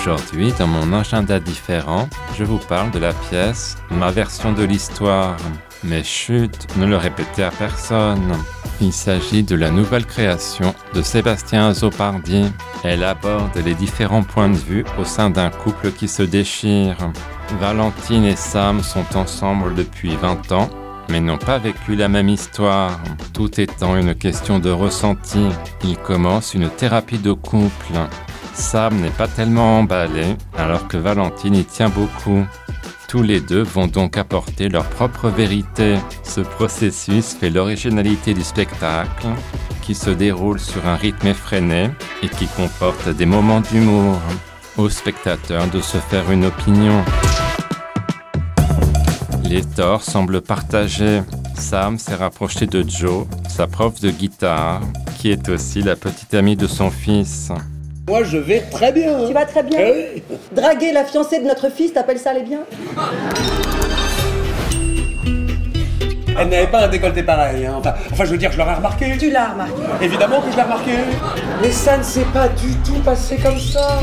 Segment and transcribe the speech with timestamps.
[0.00, 5.36] Aujourd'hui, dans mon agenda différent, je vous parle de la pièce Ma version de l'histoire.
[5.84, 8.32] Mais chut, ne le répétez à personne.
[8.80, 12.46] Il s'agit de la nouvelle création de Sébastien Azopardi.
[12.82, 16.96] Elle aborde les différents points de vue au sein d'un couple qui se déchire.
[17.60, 20.70] Valentine et Sam sont ensemble depuis 20 ans,
[21.10, 22.98] mais n'ont pas vécu la même histoire.
[23.34, 25.46] Tout étant une question de ressenti,
[25.84, 27.98] ils commencent une thérapie de couple.
[28.60, 32.46] Sam n'est pas tellement emballé, alors que Valentine y tient beaucoup.
[33.08, 35.96] Tous les deux vont donc apporter leur propre vérité.
[36.22, 39.26] Ce processus fait l'originalité du spectacle,
[39.82, 41.90] qui se déroule sur un rythme effréné
[42.22, 44.18] et qui comporte des moments d'humour.
[44.76, 47.02] Au spectateur de se faire une opinion.
[49.42, 51.22] Les torts semblent partagés.
[51.56, 54.82] Sam s'est rapproché de Joe, sa prof de guitare,
[55.18, 57.50] qui est aussi la petite amie de son fils.
[58.10, 59.24] Moi, je vais très bien.
[59.28, 60.22] Tu vas très bien Eh oui.
[60.50, 62.58] Draguer la fiancée de notre fils, t'appelles ça les biens?
[66.36, 67.66] Elle n'avait pas un décolleté pareil.
[67.66, 67.74] hein.
[67.78, 69.16] Enfin, enfin, je veux dire, je l'aurais remarqué.
[69.16, 69.74] Tu l'as remarqué.
[70.00, 70.90] Évidemment que je l'ai remarqué.
[71.62, 74.00] Mais ça ne s'est pas du tout passé comme ça.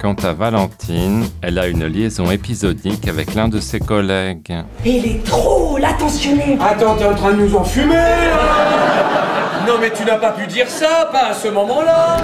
[0.00, 4.54] Quant à Valentine, elle a une liaison épisodique avec l'un de ses collègues.
[4.84, 9.90] Et il est trop l'attentionné Attends, t'es en train de nous enfumer là Non, mais
[9.90, 12.16] tu n'as pas pu dire ça, pas à ce moment-là.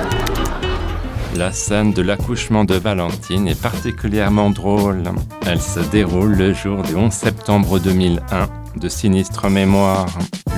[1.34, 5.02] La scène de l'accouchement de Valentine est particulièrement drôle.
[5.46, 10.08] Elle se déroule le jour du 11 septembre 2001 de sinistre mémoire.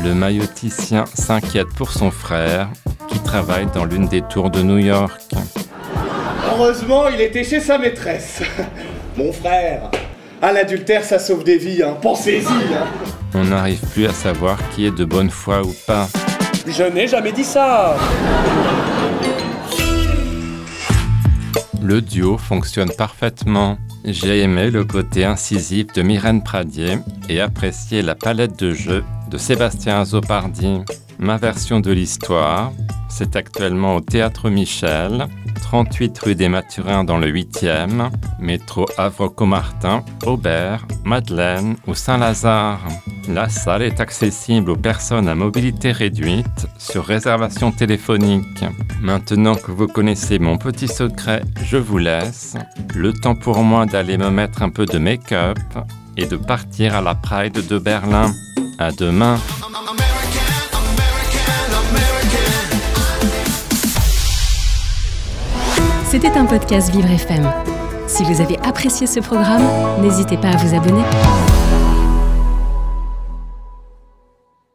[0.04, 2.68] Le mailloticien s'inquiète pour son frère
[3.08, 5.20] qui travaille dans l'une des tours de New York.
[6.50, 8.42] Heureusement, il était chez sa maîtresse.
[9.16, 9.90] Mon frère.
[10.42, 11.96] À l'adultère, ça sauve des vies, hein.
[12.02, 12.86] Pensez-y, hein.
[13.34, 16.08] On n'arrive plus à savoir qui est de bonne foi ou pas.
[16.66, 17.96] Je n'ai jamais dit ça.
[21.84, 23.76] Le duo fonctionne parfaitement.
[24.06, 26.96] J'ai aimé le côté incisif de Myrène Pradier
[27.28, 30.78] et apprécié la palette de jeux de Sébastien Azopardi.
[31.18, 32.72] Ma version de l'histoire,
[33.10, 35.26] c'est actuellement au Théâtre Michel,
[35.60, 42.80] 38 rue des Mathurins dans le 8e, métro Havre-Comartin, Aubert, Madeleine ou Saint-Lazare.
[43.28, 48.64] La salle est accessible aux personnes à mobilité réduite sur réservation téléphonique.
[49.00, 52.56] Maintenant que vous connaissez mon petit secret, je vous laisse.
[52.94, 55.58] Le temps pour moi d'aller me mettre un peu de make-up
[56.16, 58.32] et de partir à la Pride de Berlin.
[58.78, 59.38] À demain.
[66.06, 67.50] C'était un podcast Vivre FM.
[68.06, 69.64] Si vous avez apprécié ce programme,
[70.00, 71.02] n'hésitez pas à vous abonner.